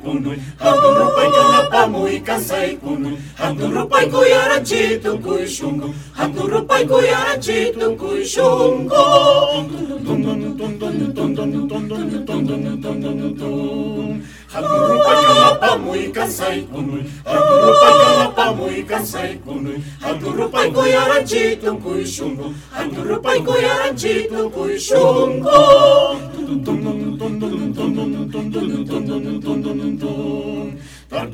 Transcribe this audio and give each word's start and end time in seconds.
kunui 0.00 0.38
Handun 0.58 0.94
rupai 0.96 1.28
kana 1.30 1.60
pamui 1.70 2.20
kansai 2.20 2.76
kunui 2.76 3.18
Handun 3.36 3.72
rupai 3.74 4.10
ku 4.10 4.22
yara 4.24 4.60
jitu 4.60 5.18
kui 5.22 5.46
shungu 5.46 5.94
Handun 6.16 6.50
rupai 6.50 6.86
ku 6.88 6.98
yara 7.00 7.36
jitu 7.38 7.96
kui 7.98 8.24
shungu 8.24 9.04
Dun 10.04 10.22
dun 10.22 10.56
dun 10.56 10.78
dun 10.78 10.78
dun 10.78 11.14
dun 11.14 11.34
dun 11.34 11.68
dun 11.68 11.68
dun 11.68 11.88
dun 12.26 12.46
dun 12.46 13.00
dun 13.02 13.34
dun 13.36 14.22
Handun 14.52 14.80
rupai 14.88 15.16
kana 15.24 15.50
pamui 15.60 16.12
kansai 16.12 16.62
kunui 16.72 17.02
Handun 17.24 17.58
rupai 17.64 17.92
kana 18.00 18.24
kansai 18.88 19.38
kunui 19.44 19.76
Handun 20.00 20.32
rupai 20.38 20.68
ku 20.74 20.82
yara 20.86 21.18
jitu 21.24 21.76
kui 21.82 22.04
shungu 22.04 22.54
Handun 22.72 23.04
rupai 23.08 23.38
ku 23.44 23.54
yara 23.56 23.92
jitu 23.92 24.50
kui 24.50 24.78
shungu 24.78 25.60
Tarpuranci 26.62 27.11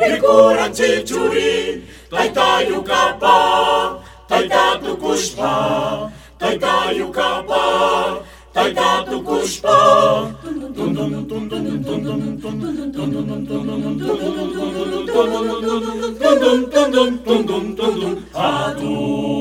Ikuran 0.00 0.72
txitxuri, 0.72 1.84
taita 2.10 2.64
iukapa, 2.64 3.36
taita 4.28 4.80
tukuspa, 4.80 5.52
taita 6.40 6.88
iukapa, 6.96 7.64
taita 8.54 9.04
tukuspa. 9.04 9.76
Adum. 18.34 19.39